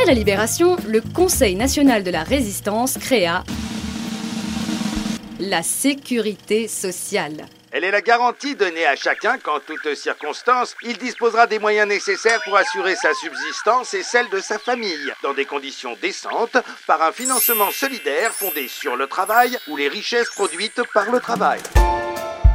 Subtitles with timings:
[0.00, 3.44] Après la libération, le Conseil national de la résistance créa
[5.38, 7.44] la sécurité sociale.
[7.70, 12.40] Elle est la garantie donnée à chacun qu'en toutes circonstances, il disposera des moyens nécessaires
[12.46, 16.56] pour assurer sa subsistance et celle de sa famille, dans des conditions décentes,
[16.86, 21.60] par un financement solidaire fondé sur le travail ou les richesses produites par le travail.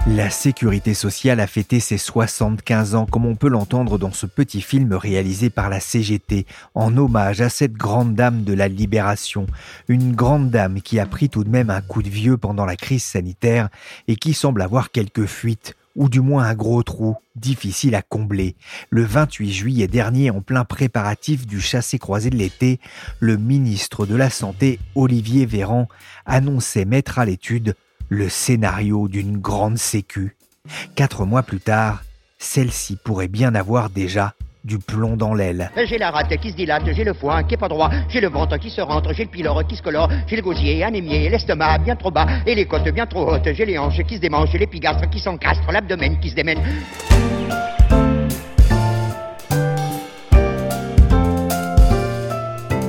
[0.07, 4.61] La sécurité sociale a fêté ses 75 ans, comme on peut l'entendre dans ce petit
[4.61, 9.47] film réalisé par la CGT, en hommage à cette grande dame de la libération.
[9.87, 12.75] Une grande dame qui a pris tout de même un coup de vieux pendant la
[12.75, 13.69] crise sanitaire
[14.07, 18.55] et qui semble avoir quelques fuites ou du moins un gros trou, difficile à combler.
[18.89, 22.79] Le 28 juillet dernier, en plein préparatif du chassé-croisé de l'été,
[23.19, 25.87] le ministre de la Santé, Olivier Véran,
[26.25, 27.75] annonçait mettre à l'étude
[28.09, 30.35] le scénario d'une grande sécu.
[30.95, 32.03] Quatre mois plus tard,
[32.39, 35.71] celle-ci pourrait bien avoir déjà du plomb dans l'aile.
[35.85, 38.29] J'ai la rate qui se dilate, j'ai le foin qui est pas droit, j'ai le
[38.29, 41.77] ventre qui se rentre, j'ai le pylore qui se colore, j'ai le gosier anémié, l'estomac
[41.79, 44.49] bien trop bas et les côtes bien trop hautes, j'ai les hanches qui se démangent,
[44.51, 46.59] j'ai l'épigastre qui s'encastre, l'abdomen qui se démène.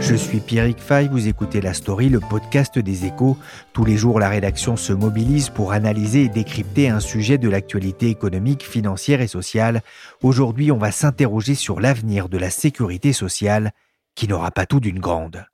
[0.09, 3.37] Je suis Pierrick Fay, vous écoutez La Story, le podcast des échos.
[3.73, 8.09] Tous les jours, la rédaction se mobilise pour analyser et décrypter un sujet de l'actualité
[8.09, 9.83] économique, financière et sociale.
[10.23, 13.73] Aujourd'hui, on va s'interroger sur l'avenir de la sécurité sociale,
[14.15, 15.45] qui n'aura pas tout d'une grande.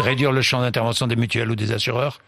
[0.00, 2.18] Réduire le champ d'intervention des mutuelles ou des assureurs?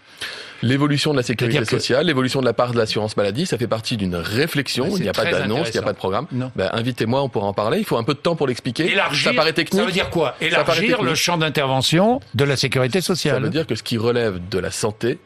[0.64, 3.96] L'évolution de la sécurité sociale, l'évolution de la part de l'assurance maladie, ça fait partie
[3.96, 4.96] d'une réflexion.
[4.96, 6.26] Il n'y a pas d'annonce, il n'y a pas de programme.
[6.56, 7.78] Ben, invitez-moi, on pourra en parler.
[7.78, 8.90] Il faut un peu de temps pour l'expliquer.
[8.90, 9.80] Élargir, ça paraît technique.
[9.80, 10.34] Ça veut dire quoi?
[10.40, 13.42] Ça Élargir le champ d'intervention de la sécurité Ça sociale.
[13.42, 15.18] veut dire que ce qui relève de la santé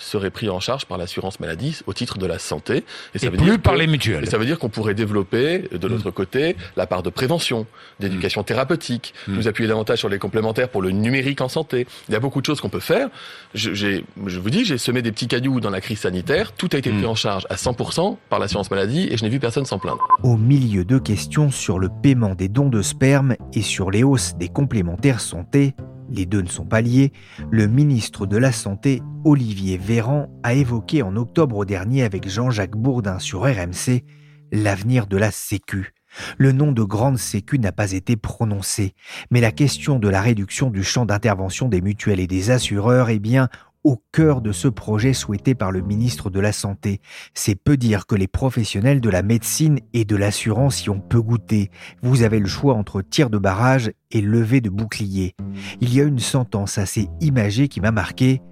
[0.00, 2.84] serait pris en charge par l'assurance maladie au titre de la santé.
[3.14, 4.24] ça Et veut plus dire par que- les mutuelles.
[4.24, 5.90] Et ça veut dire qu'on pourrait développer, de Mm.
[5.90, 7.66] l'autre côté, la part de prévention,
[8.00, 9.34] d'éducation thérapeutique, Mm.
[9.36, 11.86] nous appuyer davantage sur les complémentaires pour le numérique en santé.
[12.08, 13.08] Il y a beaucoup de choses qu'on peut faire.
[13.54, 14.02] Je,
[14.38, 16.52] vous dis, j'ai semé des petits cailloux dans la crise sanitaire.
[16.52, 16.96] Tout a été Mm.
[16.98, 20.00] pris en charge à 100% par l'assurance maladie et je n'ai vu personne s'en plaindre.
[20.22, 24.34] Au milieu de questions sur le paiement des dons de sperme et sur les hausses
[24.36, 25.74] des complémentaires santé,
[26.10, 27.12] les deux ne sont pas liés,
[27.50, 33.18] le ministre de la Santé, Olivier Véran, a évoqué en octobre dernier avec Jean-Jacques Bourdin
[33.18, 34.04] sur RMC
[34.52, 35.92] l'avenir de la Sécu.
[36.38, 38.94] Le nom de grande Sécu n'a pas été prononcé,
[39.30, 43.20] mais la question de la réduction du champ d'intervention des mutuelles et des assureurs est
[43.20, 43.48] bien
[43.84, 47.00] au cœur de ce projet souhaité par le ministre de la Santé.
[47.34, 51.20] C'est peu dire que les professionnels de la médecine et de l'assurance y ont peu
[51.22, 51.70] goûté.
[52.02, 55.34] Vous avez le choix entre tir de barrage et levée de bouclier.
[55.80, 58.42] Il y a une sentence assez imagée qui m'a marqué.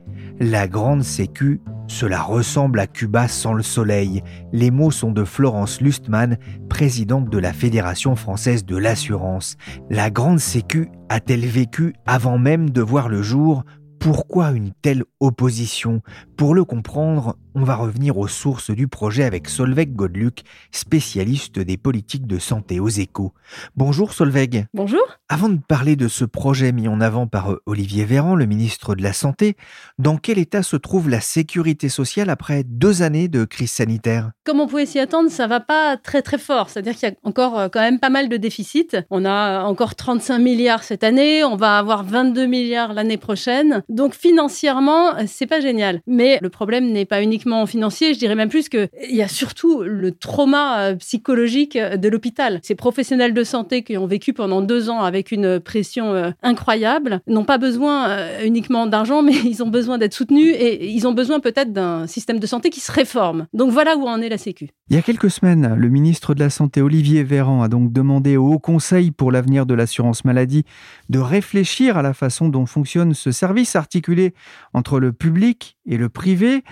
[0.40, 4.22] La grande sécu, cela ressemble à Cuba sans le soleil.
[4.52, 9.56] Les mots sont de Florence Lustmann, présidente de la Fédération française de l'assurance.
[9.90, 13.64] La grande sécu a-t-elle vécu avant même de voir le jour
[13.98, 16.02] pourquoi une telle opposition
[16.38, 21.76] Pour le comprendre, on va revenir aux sources du projet avec Solveig Godluc, spécialiste des
[21.76, 23.32] politiques de santé aux échos.
[23.74, 24.66] Bonjour Solveig.
[24.72, 25.02] Bonjour.
[25.28, 28.94] Avant de parler de ce projet mis en avant par euh, Olivier Véran, le ministre
[28.94, 29.56] de la Santé,
[29.98, 34.30] dans quel état se trouve la sécurité sociale après deux années de crise sanitaire?
[34.44, 36.70] Comme on pouvait s'y attendre, ça va pas très très fort.
[36.70, 38.90] C'est-à-dire qu'il y a encore euh, quand même pas mal de déficits.
[39.10, 43.82] On a encore 35 milliards cette année, on va avoir 22 milliards l'année prochaine.
[43.88, 46.00] Donc financièrement, euh, c'est pas génial.
[46.06, 49.28] Mais le problème n'est pas uniquement financier, je dirais même plus que il y a
[49.28, 52.60] surtout le trauma euh, psychologique euh, de l'hôpital.
[52.62, 57.20] Ces professionnels de santé qui ont vécu pendant deux ans avec une pression euh, incroyable
[57.26, 61.40] n'ont pas besoin uniquement d'argent, mais ils ont besoin d'être soutenus et ils ont besoin
[61.40, 63.46] peut-être d'un système de santé qui se réforme.
[63.52, 64.68] Donc voilà où en est la Sécu.
[64.90, 68.36] Il y a quelques semaines, le ministre de la Santé Olivier Véran a donc demandé
[68.36, 70.64] au Haut Conseil pour l'avenir de l'assurance maladie
[71.08, 74.34] de réfléchir à la façon dont fonctionne ce service articulé
[74.72, 76.64] entre le public et le privé.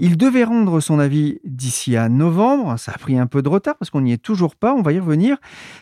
[0.00, 2.76] Il devait rendre son avis d'ici à novembre.
[2.78, 4.74] Ça a pris un peu de retard parce qu'on n'y est toujours pas.
[4.74, 5.36] On va y revenir.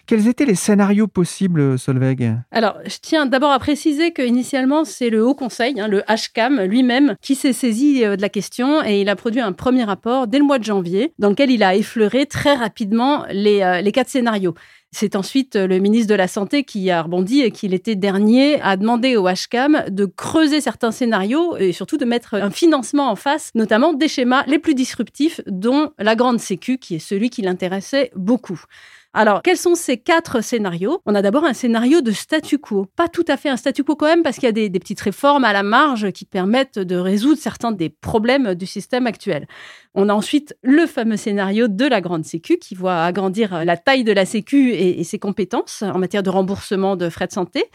[0.07, 2.35] Quels étaient les scénarios possibles, Solveig?
[2.51, 7.17] Alors, je tiens d'abord à préciser qu'initialement, c'est le Haut Conseil, hein, le HCAM lui-même,
[7.23, 10.39] qui s'est saisi euh, de la question et il a produit un premier rapport dès
[10.39, 14.09] le mois de janvier dans lequel il a effleuré très rapidement les, euh, les quatre
[14.11, 14.55] scénarios.
[14.93, 18.77] C'est ensuite le ministre de la Santé qui a rebondi et qui l'été dernier a
[18.77, 23.51] demandé au HCAM de creuser certains scénarios et surtout de mettre un financement en face,
[23.55, 28.11] notamment des schémas les plus disruptifs, dont la grande sécu, qui est celui qui l'intéressait
[28.15, 28.63] beaucoup.
[29.19, 31.01] Alors, quels sont ces quatre scénarios?
[31.07, 32.85] On a d'abord un scénario de statu quo.
[32.97, 35.01] Pas tout à fait un statu quo quand même, parce qu'il y a des, petites
[35.01, 39.49] réformes à la marge qui permettent de résoudre certains des problèmes du système actuel.
[39.95, 44.05] On a ensuite le fameux scénario de la grande sécu, qui voit agrandir la taille
[44.05, 47.71] de la sécu et ses compétences en matière de remboursement de frais de santé.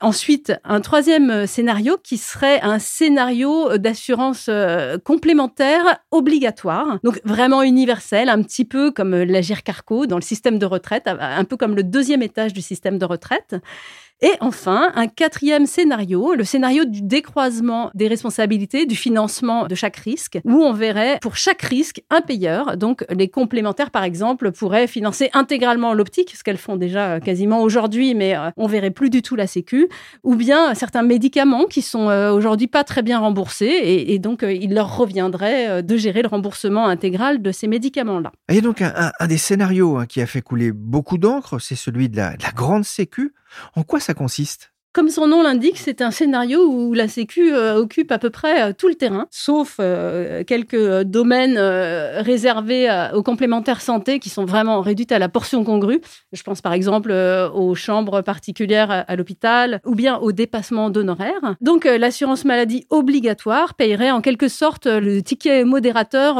[0.00, 7.20] Ensuite, un troisième euh, scénario qui serait un scénario euh, d'assurance euh, complémentaire obligatoire, donc
[7.24, 11.56] vraiment universel, un petit peu comme l'Agir Carco dans le système de retraite, un peu
[11.56, 13.56] comme le deuxième étage du système de retraite.
[14.20, 19.96] Et enfin, un quatrième scénario, le scénario du décroisement des responsabilités, du financement de chaque
[19.96, 22.76] risque, où on verrait pour chaque risque un payeur.
[22.76, 28.16] Donc les complémentaires, par exemple, pourraient financer intégralement l'optique, ce qu'elles font déjà quasiment aujourd'hui,
[28.16, 29.88] mais euh, on verrait plus du tout la Sécu,
[30.24, 34.52] ou bien certains médicaments qui sont euh, aujourd'hui pas très bien remboursés, et, donc euh,
[34.52, 38.32] il leur reviendrait de gérer le remboursement intégral de ces médicaments-là.
[38.48, 42.16] Et donc un, des scénarios hein, qui a fait couler beaucoup d'encre, c'est celui de
[42.16, 43.32] la grande Sécu.
[43.74, 44.72] En quoi ça consiste?
[44.94, 48.62] Comme son nom l'indique, c'est un scénario où la Sécu euh, occupe à peu près
[48.62, 54.80] euh, tout le terrain, sauf euh, quelques domaines réservés aux complémentaires santé qui sont vraiment
[54.80, 56.00] réduits à la portion congrue.
[56.32, 61.54] Je pense par exemple aux chambres particulières à, l'hôpital ou bien au dépassement d'honoraires.
[61.60, 66.36] Donc l'assurance maladie obligatoire payerait en quelque sorte le ticket modérateur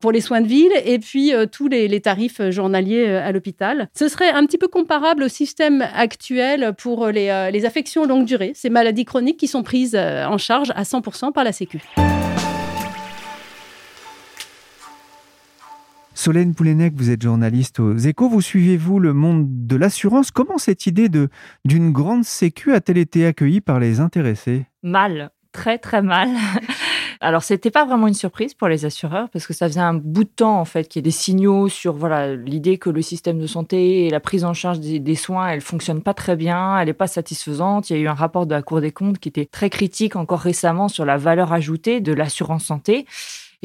[0.00, 3.88] pour les soins de ville et puis tous les, les tarifs journaliers à l'hôpital.
[3.94, 8.24] Ce serait un petit peu comparable au système actuel pour les euh, les affections longue
[8.24, 11.80] durée, ces maladies chroniques qui sont prises euh, en charge à 100% par la Sécu.
[16.14, 18.28] Solène Poulenec, vous êtes journaliste aux Échos.
[18.28, 21.28] Vous suivez-vous le monde de l'assurance Comment cette idée de
[21.64, 24.66] d'une grande sécu a-t-elle été accueillie par les intéressés?
[24.82, 26.28] Mal, très très mal.
[27.22, 30.24] Alors, c'était pas vraiment une surprise pour les assureurs parce que ça faisait un bout
[30.24, 33.38] de temps, en fait, qu'il y ait des signaux sur, voilà, l'idée que le système
[33.38, 36.90] de santé et la prise en charge des, soins, elle fonctionne pas très bien, elle
[36.90, 37.88] est pas satisfaisante.
[37.88, 40.14] Il y a eu un rapport de la Cour des comptes qui était très critique
[40.14, 43.06] encore récemment sur la valeur ajoutée de l'assurance santé.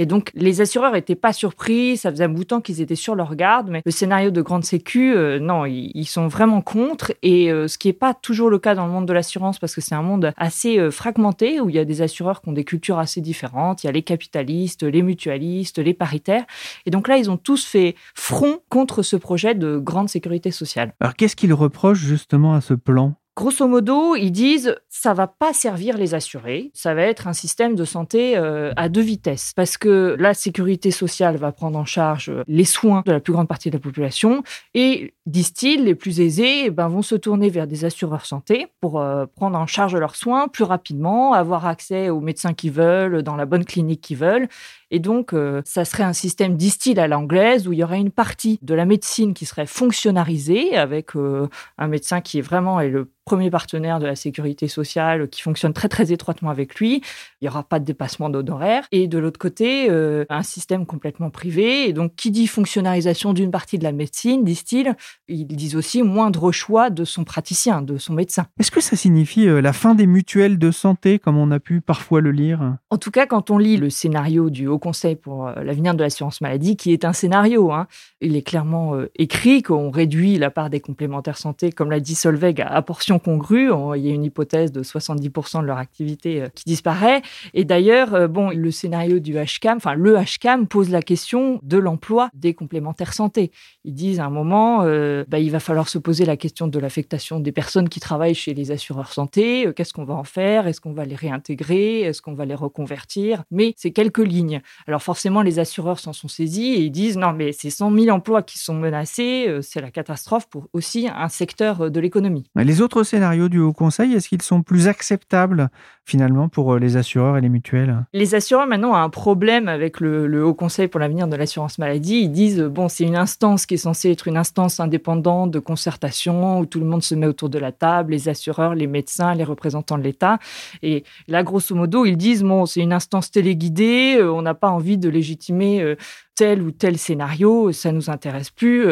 [0.01, 1.95] Et donc, les assureurs n'étaient pas surpris.
[1.95, 3.69] Ça faisait un bout de temps qu'ils étaient sur leur garde.
[3.69, 7.13] Mais le scénario de grande sécu, euh, non, ils, sont vraiment contre.
[7.21, 9.75] Et euh, ce qui n'est pas toujours le cas dans le monde de l'assurance, parce
[9.75, 12.51] que c'est un monde assez euh, fragmenté, où il y a des assureurs qui ont
[12.51, 13.83] des cultures assez différentes.
[13.83, 16.45] Il y a les capitalistes, les mutualistes, les paritaires.
[16.88, 20.95] Et donc là, ils ont tous fait front contre ce projet de grande sécurité sociale.
[21.00, 23.13] Alors, qu'est-ce qu'ils reprochent justement à ce plan?
[23.38, 27.75] Grosso modo, ils disent ça va pas servir les assurés, ça va être un système
[27.75, 29.54] de santé euh, à deux vitesses.
[29.56, 33.48] Parce que la sécurité sociale va prendre en charge les soins de la plus grande
[33.48, 34.44] partie de la population
[34.74, 39.00] et disent-ils les plus aisés eh ben, vont se tourner vers des assureurs santé pour
[39.00, 43.38] euh, prendre en charge leurs soins plus rapidement, avoir accès aux médecins qu'ils veulent dans
[43.38, 44.50] la bonne clinique qu'ils veulent.
[44.94, 48.12] Et donc, euh, ça serait un système distille à l'anglaise où il y aurait une
[48.12, 53.50] partie de la médecine qui serait fonctionnalisée avec un médecin qui est vraiment le premier
[53.50, 57.01] partenaire de la sécurité sociale qui fonctionne très très étroitement avec lui.
[57.39, 58.83] Il n'y aura pas de dépassement d'honoraires.
[58.92, 61.88] Et de l'autre côté, euh, un système complètement privé.
[61.88, 64.97] Et donc, qui dit fonctionnalisation d'une partie de la médecine, disent-ils,
[65.30, 68.47] ils disent aussi moindre choix de son praticien, de son médecin.
[68.59, 71.80] Est-ce que ça signifie euh, la fin des mutuelles de santé, comme on a pu
[71.80, 72.76] parfois le lire?
[72.90, 76.04] En tout cas, quand on lit le scénario du Haut Conseil pour euh, l'avenir de
[76.04, 77.88] l'assurance maladie, qui est un scénario, hein,
[78.19, 82.61] il est clairement écrit qu'on réduit la part des complémentaires santé, comme l'a dit Solveig,
[82.61, 83.69] à portion congrue.
[83.95, 87.21] Il y a une hypothèse de 70% de leur activité euh, qui disparaît.
[87.53, 91.77] Et d'ailleurs, euh, bon, le scénario du HCAM, enfin le HCAM pose la question de
[91.77, 93.51] l'emploi des complémentaires santé.
[93.83, 96.80] Ils disent à un moment, euh, bah, il va falloir se poser la question de
[96.80, 99.68] l'affectation des personnes qui travaillent chez les assureurs santé.
[99.75, 100.68] Qu'est-ce qu'on va en faire?
[100.68, 102.01] Est-ce qu'on va les réintégrer?
[102.01, 103.44] Est-ce qu'on va les reconvertir?
[103.51, 104.61] Mais c'est quelques lignes.
[104.87, 108.15] Alors forcément, les assureurs s'en sont saisis et ils disent non, mais c'est 100 000
[108.15, 112.44] emplois qui sont menacés, c'est la catastrophe pour aussi un secteur de l'économie.
[112.56, 115.69] Les autres scénarios du Haut Conseil, est-ce qu'ils sont plus acceptables
[116.11, 118.06] finalement pour euh, les assureurs et les mutuelles?
[118.11, 122.23] Les assureurs maintenant ont un problème avec le, Haut Conseil pour l'avenir de l'assurance maladie.
[122.23, 126.59] Ils disent bon, c'est une instance qui est censée être une instance indépendante de concertation
[126.59, 129.45] où tout le monde se met autour de la table, les assureurs, les médecins, les
[129.45, 130.37] représentants de l'État.
[130.83, 134.69] Et là, grosso modo, ils disent bon, c'est une instance téléguidée, euh, on n'a pas
[134.69, 135.95] envie de légitimer euh,
[136.35, 138.85] tel ou tel scénario, ça nous intéresse plus.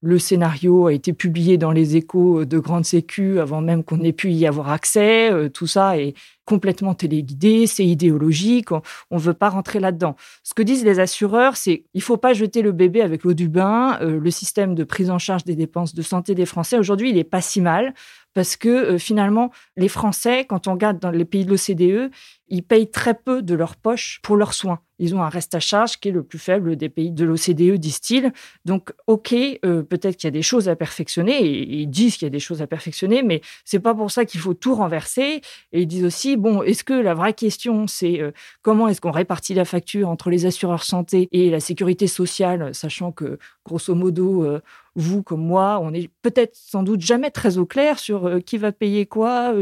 [0.00, 4.12] Le scénario a été publié dans les échos de Grande Sécu avant même qu'on ait
[4.12, 5.30] pu y avoir accès.
[5.52, 6.14] Tout ça est
[6.46, 10.16] complètement téléguidé, c'est idéologique, on ne veut pas rentrer là-dedans.
[10.42, 13.48] Ce que disent les assureurs, c'est il faut pas jeter le bébé avec l'eau du
[13.48, 13.98] bain.
[14.00, 17.18] Euh, le système de prise en charge des dépenses de santé des Français, aujourd'hui, il
[17.18, 17.92] est pas si mal
[18.32, 22.10] parce que finalement, les Français, quand on regarde dans les pays de l'OCDE,
[22.48, 24.80] ils payent très peu de leur poche pour leurs soins.
[24.98, 27.78] Ils ont un reste à charge qui est le plus faible des pays de l'OCDE,
[27.78, 28.32] disent-ils.
[28.64, 32.26] Donc, OK, euh, peut-être qu'il y a des choses à perfectionner, ils disent qu'il y
[32.26, 35.42] a des choses à perfectionner, mais c'est pas pour ça qu'il faut tout renverser.
[35.72, 38.30] Et ils disent aussi, bon, est-ce que la vraie question, c'est euh,
[38.62, 43.12] comment est-ce qu'on répartit la facture entre les assureurs santé et la sécurité sociale, sachant
[43.12, 44.60] que, grosso modo, euh,
[44.94, 48.72] vous comme moi, on est peut-être sans doute jamais très au clair sur qui va
[48.72, 49.52] payer quoi,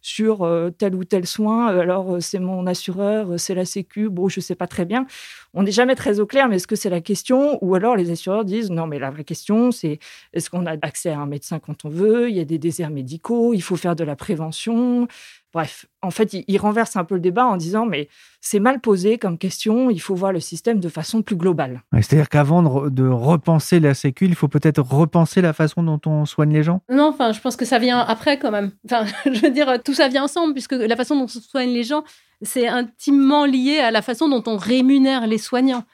[0.00, 1.66] sur tel ou tel soin.
[1.66, 5.06] Alors, c'est mon assureur, c'est la Sécu, bon, je sais pas très bien.
[5.54, 7.58] On n'est jamais très au clair, mais est-ce que c'est la question?
[7.62, 9.98] Ou alors les assureurs disent non, mais la vraie question, c'est
[10.32, 12.28] est-ce qu'on a accès à un médecin quand on veut?
[12.30, 15.08] Il y a des déserts médicaux, il faut faire de la prévention.
[15.54, 18.08] Bref, en fait, il, renverse un peu le débat en disant mais
[18.40, 21.82] c'est mal posé comme question, il faut voir le système de façon plus globale.
[21.92, 26.52] C'est-à-dire qu'avant de, repenser la sécu, il faut peut-être repenser la façon dont on soigne
[26.52, 26.82] les gens?
[26.90, 28.72] Non, enfin, je pense que ça vient après quand même.
[28.84, 31.84] Enfin, je veux dire, tout ça vient ensemble puisque la façon dont on soigne les
[31.84, 32.04] gens,
[32.42, 35.84] c'est intimement lié à la façon dont on rémunère les soignants.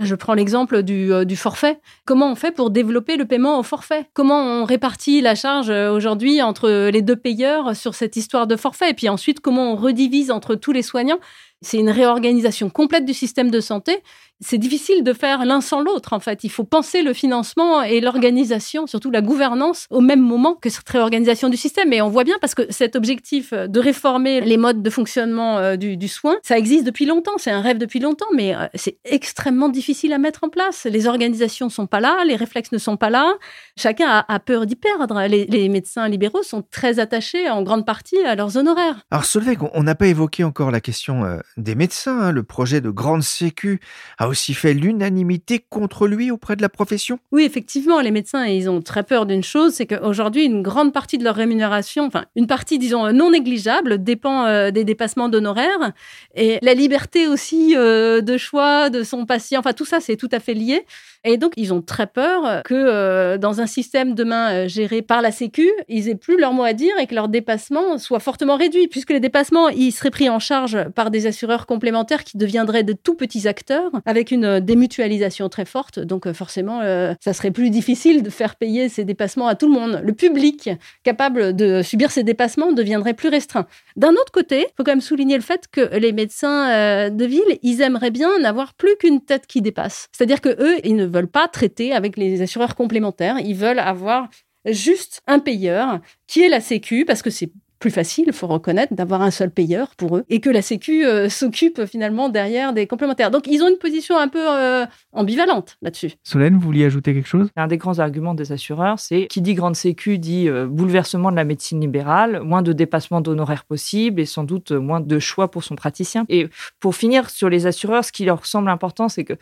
[0.00, 1.78] Je prends l'exemple euh, du, forfait.
[2.04, 4.06] Comment on fait pour développer le paiement au forfait?
[4.12, 8.56] Comment on répartit la charge euh, aujourd'hui entre les deux payeurs sur cette histoire de
[8.56, 8.90] forfait?
[8.90, 11.20] Et puis ensuite, comment on redivise entre tous les soignants?
[11.62, 14.02] C'est une réorganisation complète du système de santé
[14.40, 16.44] c'est difficile de faire l'un sans l'autre, en fait.
[16.44, 20.88] Il faut penser le financement et l'organisation, surtout la gouvernance, au même moment que cette
[20.88, 21.92] réorganisation du système.
[21.92, 25.76] Et on voit bien parce que cet objectif de réformer les modes de fonctionnement euh,
[25.76, 27.38] du, soin, ça existe depuis longtemps.
[27.38, 30.84] C'est un rêve depuis longtemps, mais euh, c'est extrêmement difficile à mettre en place.
[30.84, 33.34] Les organisations sont pas là, les réflexes ne sont pas là.
[33.76, 35.26] Chacun a, peur d'y perdre.
[35.26, 39.00] Les, médecins libéraux sont très attachés en grande partie à leurs honoraires.
[39.10, 42.20] Alors Solveig, on n'a pas évoqué encore la question euh, des médecins.
[42.20, 42.32] Hein.
[42.32, 43.80] Le projet de grande sécu
[44.28, 47.18] aussi fait l'unanimité contre lui auprès de la profession?
[47.32, 51.18] Oui, effectivement, les médecins, ils ont très peur d'une chose, c'est qu'aujourd'hui, une grande partie
[51.18, 55.92] de leur rémunération, enfin, une partie, disons, non négligeable, dépend euh, des dépassements d'honoraires.
[56.34, 60.28] Et la liberté aussi euh, de choix de son patient, enfin, tout ça, c'est tout
[60.32, 60.84] à fait lié.
[61.26, 65.32] Et donc, ils ont très peur que euh, dans un système demain géré par la
[65.32, 68.88] Sécu, ils aient plus leur mot à dire et que leurs dépassements soient fortement réduits,
[68.88, 72.92] puisque les dépassements, ils seraient pris en charge par des assureurs complémentaires qui deviendraient de
[72.92, 75.98] tout petits acteurs avec une démutualisation très forte.
[75.98, 79.66] Donc euh, forcément, euh, ça serait plus difficile de faire payer ces dépassements à tout
[79.66, 80.00] le monde.
[80.04, 80.70] Le public
[81.02, 83.66] capable de subir ces dépassements deviendrait plus restreint.
[83.96, 87.24] D'un autre côté, il faut quand même souligner le fait que les médecins euh, de
[87.24, 90.06] ville, ils aimeraient bien n'avoir plus qu'une tête qui dépasse.
[90.12, 93.38] C'est-à-dire que eux, ils ne veulent pas traiter avec les assureurs complémentaires.
[93.40, 94.28] Ils veulent avoir
[94.66, 97.50] juste un payeur qui est la Sécu parce que c'est
[97.84, 101.04] plus facile, il faut reconnaître, d'avoir un seul payeur pour eux et que la Sécu
[101.04, 103.30] euh, s'occupe finalement derrière des complémentaires.
[103.30, 106.12] Donc ils ont une position un peu euh, ambivalente là-dessus.
[106.22, 107.50] Solène, vous vouliez ajouter quelque chose?
[107.56, 111.36] Un des grands arguments des assureurs, c'est qui dit grande Sécu dit euh, bouleversement de
[111.36, 115.62] la médecine libérale, moins de dépassement d'honoraires possibles et sans doute moins de choix pour
[115.62, 116.24] son praticien.
[116.30, 116.48] Et
[116.80, 119.34] pour finir sur les assureurs, ce qui leur semble important, c'est que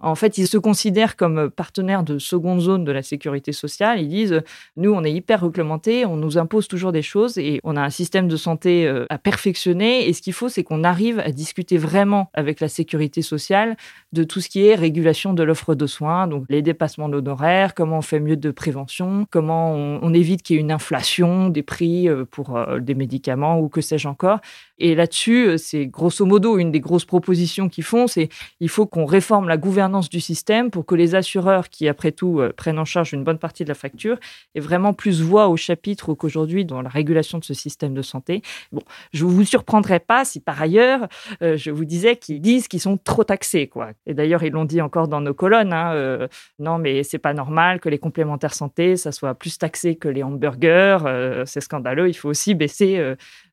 [0.00, 4.00] en fait, ils se considèrent comme partenaires de seconde zone de la sécurité sociale.
[4.00, 4.42] Ils disent,
[4.76, 7.90] nous, on est hyper réglementés, on nous impose toujours des choses et on a un
[7.90, 10.08] système de santé euh, à perfectionner.
[10.08, 13.76] Et ce qu'il faut, c'est qu'on arrive à discuter vraiment avec la sécurité sociale
[14.12, 17.98] de tout ce qui est régulation de l'offre de soins, donc les dépassements d'honoraires, comment
[17.98, 22.08] on fait mieux de prévention, comment on, évite qu'il y ait une inflation des prix
[22.08, 24.40] euh, pour euh, des médicaments ou que sais-je encore.
[24.78, 28.28] Et là-dessus, c'est grosso modo une des grosses propositions qu'ils font, c'est
[28.60, 32.40] il faut qu'on réforme la gouvernance du système pour que les assureurs, qui après tout
[32.56, 34.18] prennent en charge une bonne partie de la facture,
[34.54, 38.42] aient vraiment plus voix au chapitre qu'aujourd'hui dans la régulation de ce système de santé.
[38.72, 38.82] Bon,
[39.12, 41.08] je vous surprendrai pas si par ailleurs
[41.42, 43.90] euh, je vous disais qu'ils disent qu'ils sont trop taxés, quoi.
[44.06, 45.72] Et d'ailleurs ils l'ont dit encore dans nos colonnes.
[45.72, 46.28] Hein, euh,
[46.58, 50.22] non, mais c'est pas normal que les complémentaires santé ça soit plus taxé que les
[50.22, 50.98] hamburgers.
[51.06, 52.08] Euh, c'est scandaleux.
[52.08, 53.00] Il faut aussi baisser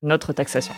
[0.01, 0.74] notre taxation.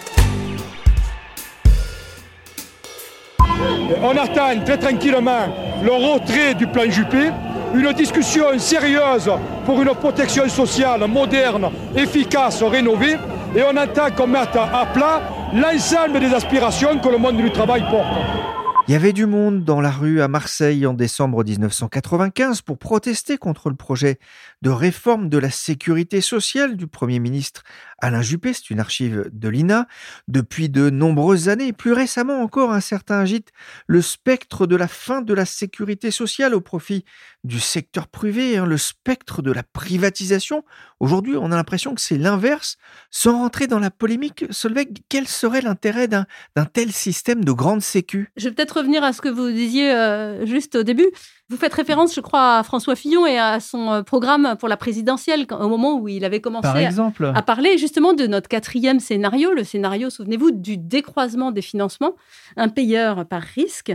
[4.01, 5.47] On attend très tranquillement
[5.83, 7.29] le retrait du plan Juppé,
[7.73, 9.31] une discussion sérieuse
[9.65, 13.17] pour une protection sociale moderne, efficace, rénovée
[13.55, 15.21] et on attend qu'on mette à plat
[15.53, 18.58] l'ensemble des aspirations que le monde du travail porte.
[18.89, 23.37] Il y avait du monde dans la rue à Marseille en décembre 1995 pour protester
[23.37, 24.17] contre le projet
[24.63, 27.61] de réforme de la sécurité sociale du Premier ministre
[27.99, 28.51] Alain Juppé.
[28.51, 29.87] C'est une archive de l'INA.
[30.27, 33.51] Depuis de nombreuses années, plus récemment encore, un certain agite
[33.85, 37.05] le spectre de la fin de la sécurité sociale au profit
[37.43, 40.65] du secteur privé, hein, le spectre de la privatisation.
[40.99, 42.77] Aujourd'hui, on a l'impression que c'est l'inverse.
[43.11, 46.25] Sans rentrer dans la polémique, Solveig, quel serait l'intérêt d'un
[46.73, 48.31] tel système de grande sécu?
[48.79, 51.07] Revenir à ce que vous disiez euh, juste au début.
[51.49, 54.77] Vous faites référence, je crois, à François Fillon et à son euh, programme pour la
[54.77, 56.87] présidentielle, au moment où il avait commencé
[57.35, 62.15] à, parler justement de notre quatrième scénario, le scénario, souvenez-vous, du décroisement des financements,
[62.57, 63.91] un payeur par risque.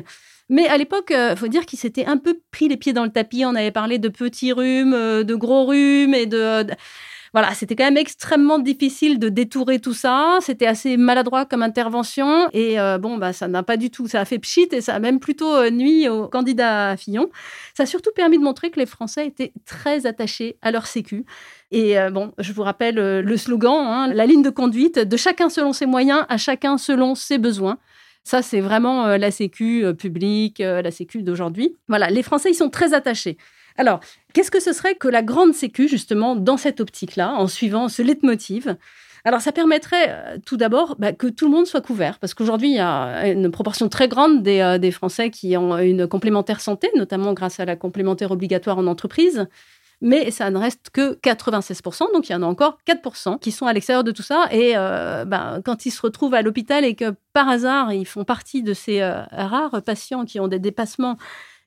[0.48, 3.04] Mais à l'époque, il euh, faut dire qu'il s'était un peu pris les pieds dans
[3.04, 3.44] le tapis.
[3.46, 6.66] On avait parlé de petits rhumes, de gros rhumes et de
[7.34, 10.38] voilà, c'était quand même extrêmement difficile de détourer tout ça.
[10.40, 12.48] C'était assez maladroit comme intervention.
[12.52, 14.94] Et euh, bon, bah, ça n'a pas du tout, ça a fait pchit et ça
[14.94, 17.28] a même plutôt euh, nuit au candidat Fillon.
[17.76, 21.24] Ça a surtout permis de montrer que les Français étaient très attachés à leur sécu.
[21.72, 25.48] Et euh, bon, je vous rappelle le slogan, hein, la ligne de conduite, de chacun
[25.48, 27.78] selon ses moyens, à chacun selon ses besoins.
[28.22, 31.76] Ça, c'est vraiment la sécu publique, la sécu d'aujourd'hui.
[31.88, 33.36] Voilà, les Français, ils sont très attachés.
[33.76, 34.00] Alors,
[34.32, 38.02] qu'est-ce que ce serait que la grande sécu, justement, dans cette optique-là, en suivant ce
[38.02, 38.76] leitmotiv?
[39.26, 42.68] Alors, ça permettrait euh, tout d'abord bah, que tout le monde soit couvert, parce qu'aujourd'hui,
[42.68, 46.60] il y a une proportion très grande des, euh, des, Français qui ont une complémentaire
[46.60, 49.46] santé, notamment grâce à la complémentaire obligatoire en entreprise.
[50.02, 53.66] Mais ça ne reste que 96%, donc il y en a encore 4% qui sont
[53.66, 54.48] à l'extérieur de tout ça.
[54.50, 58.24] Et euh, bah, quand ils se retrouvent à l'hôpital et que par hasard, ils font
[58.24, 61.16] partie de ces rares patients qui ont des dépassements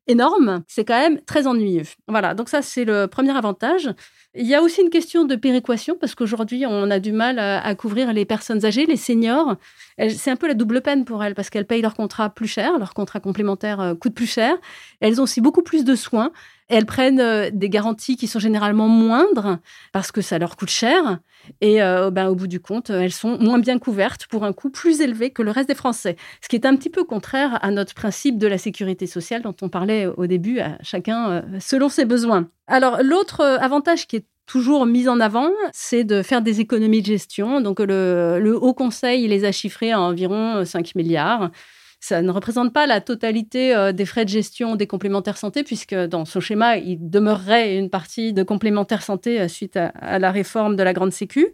[0.08, 1.84] énorme, c'est quand même très ennuyeux.
[2.08, 3.90] Voilà, donc ça c'est le premier avantage.
[4.36, 7.74] Il y a aussi une question de péréquation parce qu'aujourd'hui on a du mal à,
[7.76, 9.56] couvrir les personnes âgées, les seniors.
[10.10, 12.78] C'est un peu la double peine pour elles parce qu'elles payent leur contrat plus cher,
[12.78, 14.56] leur contrat complémentaire euh, coûte plus cher.
[15.00, 16.32] Elles ont aussi beaucoup plus de soins.
[16.70, 19.60] Elles prennent euh, des garanties qui sont généralement moindres
[19.94, 21.20] parce que ça leur coûte cher.
[21.62, 24.70] Et euh, ben, au bout du compte, elles sont moins bien couvertes pour un coût
[24.70, 26.18] plus élevé que le reste des Français.
[26.42, 29.56] Ce qui est un petit peu contraire à notre principe de la sécurité sociale dont
[29.62, 32.50] on parlait au début, à chacun euh, selon ses besoins.
[32.68, 37.08] Alors l'autre avantage qui est toujours mis en avant, c'est de faire des économies de
[37.08, 37.62] gestion.
[37.62, 41.52] Donc le, le Haut Conseil les a chiffrés à environ 5 milliards.
[42.00, 46.25] Ça ne représente pas la totalité des frais de gestion des complémentaires santé, puisque dans
[46.25, 50.93] ce schéma, il demeurerait une partie de complémentaires santé suite à, la réforme de la
[50.93, 51.54] grande sécu.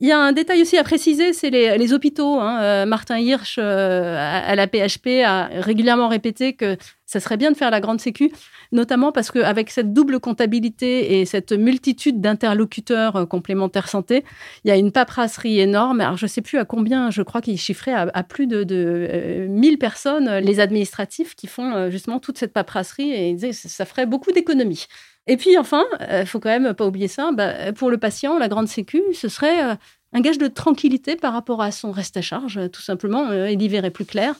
[0.00, 2.40] Il y a un détail aussi à préciser, c'est les, hôpitaux.
[2.40, 2.84] Hein.
[2.84, 6.76] Martin Hirsch, à la PHP, a régulièrement répété que
[7.14, 8.32] ça serait bien de faire la grande sécu,
[8.72, 14.24] notamment parce qu'avec cette double comptabilité et cette multitude d'interlocuteurs euh, complémentaires santé,
[14.64, 16.00] il y a une paperasserie énorme.
[16.00, 19.46] Alors, je ne sais plus à combien, je crois qu'il chiffrait à, plus de, de
[19.48, 23.52] 1000 euh, personnes, euh, les administratifs, qui font justement toute cette paperasserie et ils disaient
[23.52, 24.86] ça ferait beaucoup d'économies.
[25.26, 28.48] Et puis, enfin, il faut quand même pas oublier ça, bah, pour le patient, la
[28.48, 29.58] grande sécu, ce serait
[30.12, 33.32] un gage de tranquillité par rapport à son reste à charge, tout simplement.
[33.32, 34.34] il y verrait plus clair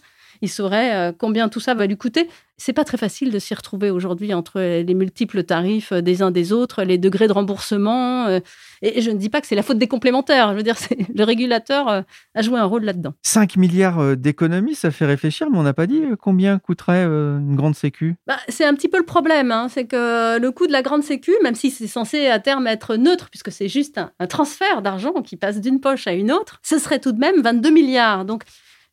[0.44, 2.28] il saurait euh, combien tout ça va lui coûter.
[2.58, 6.30] C'est pas très facile de s'y retrouver aujourd'hui entre les multiples tarifs euh, des uns
[6.30, 8.26] des autres, les degrés de remboursement.
[8.26, 8.40] Euh,
[8.82, 10.50] et je ne dis pas que c'est la faute des complémentaires.
[10.50, 10.76] Je veux dire,
[11.14, 13.14] le régulateur a joué un rôle là-dedans.
[13.22, 17.74] 5 milliards d'économies, ça fait réfléchir, mais on n'a pas dit combien coûterait une grande
[17.74, 18.16] sécu?
[18.26, 19.50] Bah, c'est un petit peu le problème.
[19.50, 19.68] Hein.
[19.70, 22.96] C'est que le coût de la grande sécu, même si c'est censé à terme être
[22.96, 26.60] neutre, puisque c'est juste un, un transfert d'argent qui passe d'une poche à une autre,
[26.62, 28.26] ce serait tout de même 22 milliards.
[28.26, 28.44] Donc,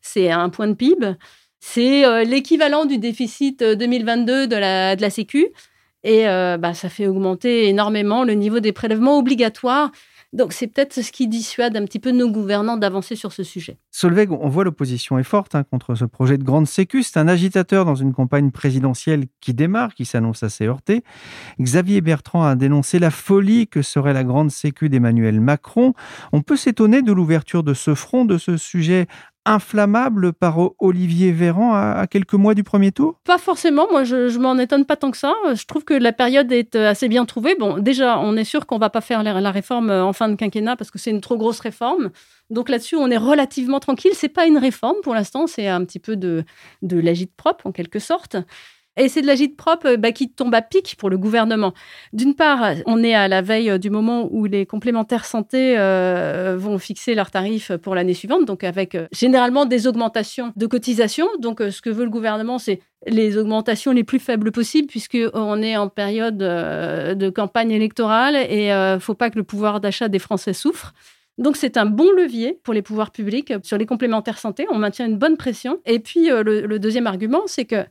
[0.01, 1.15] c'est un point de PIB.
[1.63, 5.47] C'est euh, l'équivalent du déficit 2022 euh, de la, de la Sécu.
[6.03, 9.91] Et euh, bah, ça fait augmenter énormément le niveau des prélèvements obligatoires.
[10.33, 13.77] Donc c'est peut-être ce qui dissuade un petit peu nos gouvernants d'avancer sur ce sujet.
[13.91, 17.03] Solveig, on voit l'opposition est forte hein, contre ce projet de grande sécu.
[17.03, 21.03] C'est un agitateur dans une campagne présidentielle qui démarre, qui s'annonce assez heurtée.
[21.59, 25.93] Xavier Bertrand a dénoncé la folie que serait la grande sécu d'Emmanuel Macron.
[26.31, 29.07] On peut s'étonner de l'ouverture de ce front, de ce sujet
[29.45, 33.19] inflammable par Olivier Véran à, quelques mois du premier tour?
[33.23, 35.33] Pas forcément, moi je, m'en étonne pas tant que ça.
[35.53, 37.55] Je trouve que la période est euh, assez bien trouvée.
[37.55, 40.35] Bon, déjà, on est sûr qu'on va pas faire la, réforme euh, en fin de
[40.35, 42.11] quinquennat parce que c'est une trop grosse réforme.
[42.49, 44.11] Donc là-dessus, on est relativement tranquille.
[44.13, 46.43] C'est pas une réforme pour l'instant, c'est un petit peu de,
[46.81, 48.37] de l'agite propre en quelque sorte.
[48.97, 51.73] Et c'est de l'agite propre euh, bah, qui tombe à pic pour le gouvernement.
[52.11, 56.57] D'une part, on est à la veille euh, du moment où les complémentaires santé euh,
[56.59, 61.27] vont fixer leurs tarifs pour l'année suivante, donc avec généralement des augmentations de cotisations.
[61.39, 65.77] Donc ce que veut le gouvernement, c'est les augmentations les plus faibles possibles, puisqu'on est
[65.77, 70.19] en période de campagne électorale et il ne faut pas que le pouvoir d'achat des
[70.19, 70.93] Français souffre.
[71.37, 74.67] Donc c'est un bon levier pour les pouvoirs publics sur les complémentaires santé.
[74.71, 75.79] On maintient une bonne pression.
[75.85, 77.85] Et puis le deuxième argument, c'est que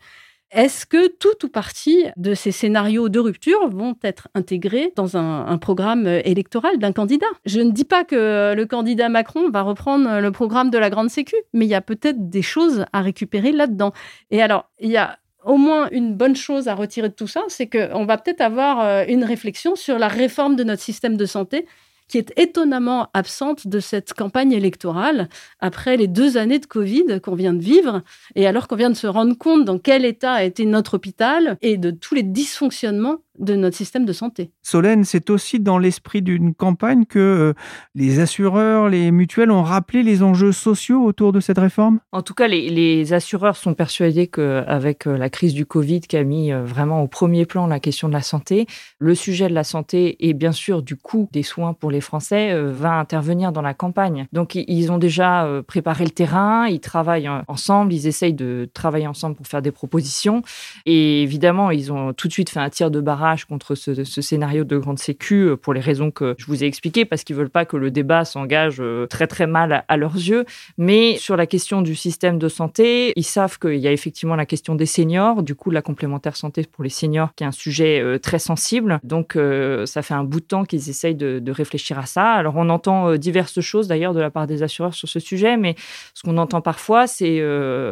[0.51, 5.59] est-ce que tout ou partie de ces scénarios de rupture vont être intégrés dans un,
[5.59, 7.27] programme électoral d'un candidat?
[7.45, 11.11] Je ne dis pas que le candidat Macron va reprendre le programme de la Grande
[11.11, 13.93] Sécu, mais il y a peut-être des choses à récupérer là-dedans.
[14.31, 17.43] Et alors, il y a au moins une bonne chose à retirer de tout ça,
[17.49, 21.27] c'est qu'on va peut-être avoir euh, une réflexion sur la réforme de notre système de
[21.27, 21.67] santé
[22.11, 25.29] qui est étonnamment absente de cette campagne électorale
[25.61, 28.03] après les deux années de Covid qu'on vient de vivre
[28.35, 31.57] et alors qu'on vient de se rendre compte dans quel état a été notre hôpital
[31.63, 34.53] et de tous les dysfonctionnements de notre système de santé.
[34.63, 37.55] Solène, c'est aussi dans l'esprit d'une campagne que euh,
[37.95, 42.01] les assureurs, les mutuelles ont rappelé les enjeux sociaux autour de cette réforme?
[42.13, 46.23] En tout cas, les, assureurs sont persuadés qu'avec euh, la crise du Covid qui a
[46.23, 48.67] mis euh, vraiment au premier plan la question de la santé,
[48.99, 52.55] le sujet de la santé et bien sûr du coût des soins pour les Français
[52.55, 54.27] va intervenir dans la campagne.
[54.33, 59.37] Donc ils ont déjà préparé le terrain, ils travaillent ensemble, ils essayent de travailler ensemble
[59.37, 60.43] pour faire des propositions
[60.87, 64.65] et évidemment, ils ont tout de suite fait un tir de barrage contre ce, scénario
[64.65, 67.51] de grande sécu euh, pour les raisons que je vous ai expliquées, parce qu'ils veulent
[67.51, 70.45] pas que le débat s'engage euh, très très mal à leurs yeux.
[70.79, 74.47] Mais sur la question du système de santé, ils savent qu'il y a effectivement la
[74.47, 78.01] question des seniors, du coup la complémentaire santé pour les seniors, qui est un sujet
[78.01, 79.01] euh, très sensible.
[79.05, 79.39] Donc
[79.85, 82.33] ça fait un bout de temps qu'ils essayent de, réfléchir à ça.
[82.33, 85.75] Alors on entend diverses choses d'ailleurs de la part des assureurs sur ce sujet, mais
[86.15, 87.41] ce qu'on entend parfois, c'est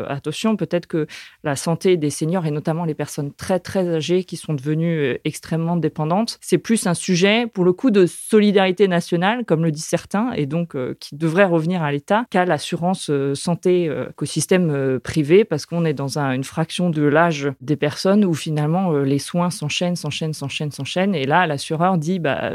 [0.08, 1.06] attention, peut-être que
[1.44, 5.76] la santé des seniors et notamment les personnes très très âgées qui sont devenues extrêmement
[5.76, 6.38] dépendante.
[6.40, 10.46] C'est plus un sujet, pour le coup, de solidarité nationale, comme le disent certains, et
[10.46, 15.44] donc euh, qui devrait revenir à l'État qu'à l'assurance euh, santé euh, qu'au système privé,
[15.44, 19.96] parce qu'on est dans une fraction de l'âge des personnes où finalement les soins s'enchaînent,
[19.96, 21.14] s'enchaînent, s'enchaînent, s'enchaînent.
[21.14, 22.50] Et là, l'assureur dit, bah,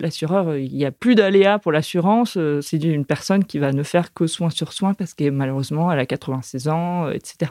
[0.00, 2.38] l'assureur, il n'y a plus d'aléas pour l'assurance.
[2.60, 5.98] c'est une personne qui va ne faire que soins sur soins parce que malheureusement, elle
[5.98, 7.50] a 96 ans, etc.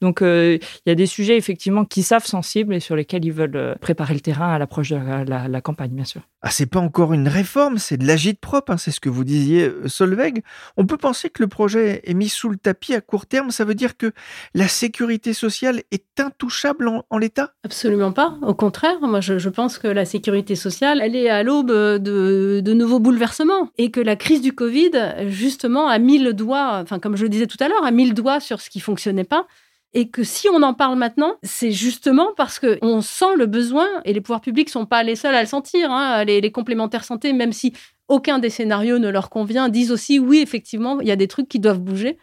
[0.00, 3.76] Donc, il y a des sujets effectivement qui savent sensibles et sur lesquels ils veulent
[3.84, 6.22] préparer le terrain à l'approche de la, campagne, bien sûr.
[6.40, 9.24] Ah, c'est pas encore une réforme, c'est de l'agite propre, hein, c'est ce que vous
[9.24, 10.42] disiez, euh, Solveig.
[10.78, 13.66] On peut penser que le projet est mis sous le tapis à court terme, ça
[13.66, 14.12] veut dire que
[14.54, 17.52] la sécurité sociale est intouchable en, l'état?
[17.62, 21.70] Absolument pas, au contraire, moi je, pense que la sécurité sociale, elle est à l'aube
[21.70, 23.68] de, de nouveaux bouleversements.
[23.76, 24.92] Et que la crise du Covid,
[25.26, 28.08] justement, a mis le doigt, enfin comme je le disais tout à l'heure, a mis
[28.08, 29.46] le doigt sur ce qui fonctionnait pas
[29.94, 33.86] et que si on en parle maintenant, c'est justement parce que on sent le besoin
[34.04, 35.90] et les pouvoirs publics sont pas les seuls à le sentir.
[35.92, 36.24] Hein.
[36.24, 37.72] Les, complémentaires santé, même si
[38.08, 41.48] aucun des scénarios ne leur convient, disent aussi oui, effectivement, il y a des trucs
[41.48, 42.18] qui doivent bouger.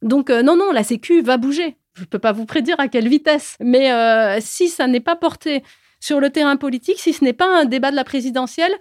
[0.00, 1.76] Donc euh, non, non, la Sécu va bouger.
[1.94, 5.14] Je ne peux pas vous prédire à quelle vitesse, mais euh, si ça n'est pas
[5.14, 5.62] porté
[6.00, 8.72] sur le terrain politique, si ce n'est pas un débat de la présidentielle,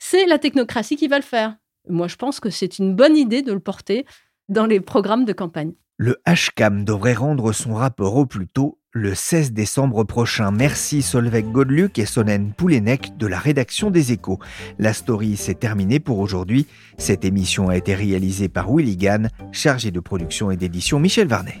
[0.00, 1.56] c'est la technocratie qui va le faire.
[1.88, 4.04] Moi, je pense que c'est une bonne idée de le porter
[4.48, 5.72] dans les programmes de campagne.
[5.98, 10.50] Le HCAM devrait rendre son rapport au plus tôt le 16 décembre prochain.
[10.50, 14.38] Merci Solveig Godluc et Sonen Poulenec de la rédaction des Échos.
[14.78, 16.66] La story s'est terminée pour aujourd'hui.
[16.98, 21.60] Cette émission a été réalisée par Willy Gann, chargé de production et d'édition Michel Varnet.